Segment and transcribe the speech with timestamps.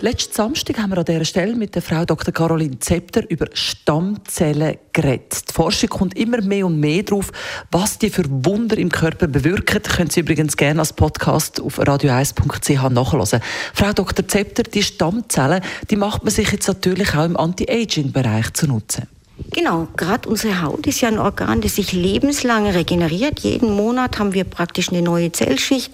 [0.00, 2.32] Letzten Samstag haben wir an dieser Stelle mit der Frau Dr.
[2.32, 5.48] Caroline Zepter über Stammzellen geredet.
[5.48, 7.32] Die Forschung kommt immer mehr und mehr darauf,
[7.70, 9.82] was die für Wunder im Körper bewirken.
[9.82, 13.40] Können Sie übrigens gerne als Podcast auf radio1.ch nachlesen.
[13.72, 14.28] Frau Dr.
[14.28, 19.08] Zepter, die Stammzellen, die macht man sich jetzt natürlich auch im Anti-Aging-Bereich zu nutzen.
[19.52, 23.40] Genau, gerade unsere Haut ist ja ein Organ, das sich lebenslang regeneriert.
[23.40, 25.90] Jeden Monat haben wir praktisch eine neue Zellschicht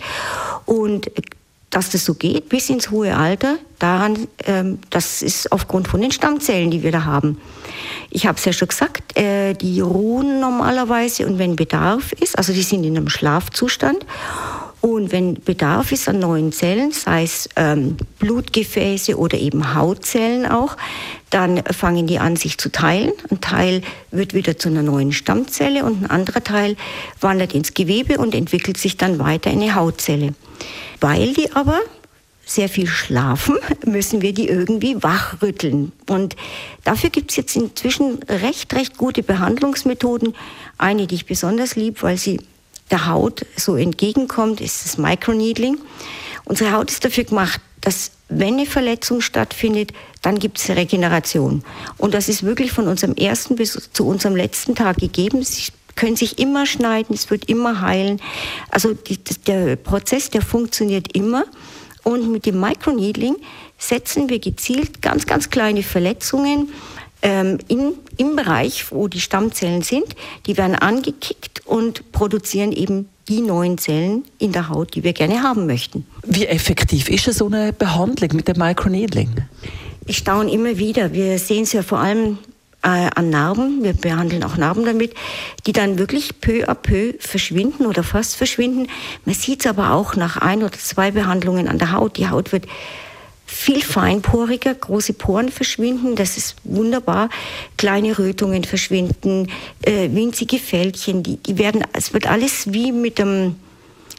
[0.66, 1.09] und
[1.73, 6.13] dass das so geht bis ins hohe Alter, daran, ähm, das ist aufgrund von den
[6.13, 7.41] Stammzellen, die wir da haben.
[8.11, 12.53] Ich habe es ja schon gesagt, äh, die ruhen normalerweise und wenn Bedarf ist, also
[12.53, 14.05] die sind in einem Schlafzustand
[14.83, 20.77] und wenn Bedarf ist an neuen Zellen, sei es ähm, Blutgefäße oder eben Hautzellen auch,
[21.30, 23.13] dann fangen die an, sich zu teilen.
[23.30, 26.77] Ein Teil wird wieder zu einer neuen Stammzelle und ein anderer Teil
[27.21, 30.35] wandert ins Gewebe und entwickelt sich dann weiter in eine Hautzelle.
[31.01, 31.79] Weil die aber
[32.45, 35.93] sehr viel schlafen, müssen wir die irgendwie wachrütteln.
[36.09, 36.35] Und
[36.83, 40.35] dafür gibt es jetzt inzwischen recht, recht gute Behandlungsmethoden.
[40.77, 42.41] Eine, die ich besonders lieb, weil sie
[42.93, 45.79] der Haut so entgegenkommt, ist das Microneedling.
[46.45, 51.65] Unsere Haut ist dafür gemacht, dass wenn eine Verletzung stattfindet, dann gibt es Regeneration.
[51.99, 55.43] Und das ist wirklich von unserem ersten bis zu unserem letzten Tag gegeben.
[55.43, 58.21] Sie können sich immer schneiden, es wird immer heilen.
[58.71, 61.45] Also die, der Prozess, der funktioniert immer.
[62.04, 63.37] Und mit dem Microneedling
[63.79, 66.72] setzen wir gezielt ganz, ganz kleine Verletzungen
[67.22, 70.15] ähm, in, im Bereich, wo die Stammzellen sind.
[70.47, 75.43] Die werden angekickt und produzieren eben die neuen Zellen in der Haut, die wir gerne
[75.43, 76.06] haben möchten.
[76.25, 79.31] Wie effektiv ist so eine Behandlung mit dem Microneedling?
[80.06, 81.12] Ich staune immer wieder.
[81.12, 82.38] Wir sehen es ja vor allem
[82.82, 85.15] äh, an Narben, wir behandeln auch Narben damit,
[85.66, 88.88] die dann wirklich peu à peu verschwinden oder fast verschwinden.
[89.25, 92.16] Man sieht es aber auch nach ein oder zwei Behandlungen an der Haut.
[92.16, 92.66] Die Haut wird
[93.53, 97.29] viel feinporiger, große Poren verschwinden, das ist wunderbar.
[97.77, 99.49] Kleine Rötungen verschwinden,
[99.83, 103.57] äh, winzige Fältchen, die, die werden, es wird alles wie mit dem,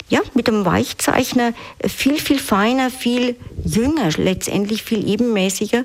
[0.08, 1.54] ja, mit dem Weichzeichner
[1.86, 3.36] viel, viel feiner, viel
[3.66, 5.84] jünger, letztendlich viel ebenmäßiger.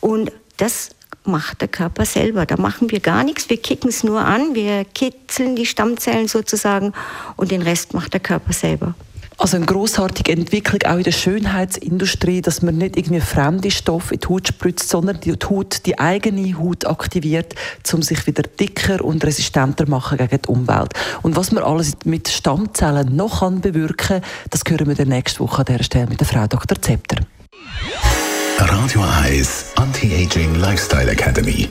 [0.00, 0.90] Und das
[1.24, 2.44] macht der Körper selber.
[2.44, 3.48] Da machen wir gar nichts.
[3.48, 6.92] Wir kicken es nur an, wir kitzeln die Stammzellen sozusagen
[7.36, 8.94] und den Rest macht der Körper selber.
[9.40, 14.20] Also eine grossartige Entwicklung auch in der Schönheitsindustrie, dass man nicht irgendwie fremde Stoffe in
[14.20, 17.54] die Haut spritzt, sondern die Haut, die eigene Haut aktiviert,
[17.90, 20.92] um sich wieder dicker und resistenter machen gegen die Umwelt.
[21.22, 25.60] Und was man alles mit Stammzellen noch kann bewirken, das hören wir dann nächste Woche
[25.60, 26.80] an dieser Stelle mit der Frau Dr.
[26.82, 27.16] Zepter.
[28.58, 31.70] Radio 1 Anti-Aging Lifestyle Academy.